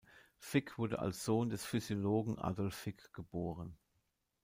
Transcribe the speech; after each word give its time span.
Fick 0.39 0.79
wurde 0.79 0.97
als 0.97 1.23
Sohn 1.25 1.51
des 1.51 1.63
Physiologen 1.63 2.39
Adolf 2.39 2.73
Fick 2.73 3.13
geboren. 3.13 3.77